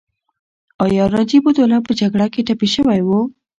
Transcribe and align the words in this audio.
ایا 0.85 1.05
نجیب 1.15 1.43
الدوله 1.49 1.77
په 1.87 1.91
جګړه 1.99 2.27
کې 2.33 2.45
ټپي 2.47 2.67
شوی 2.75 2.99
و؟ 3.03 3.09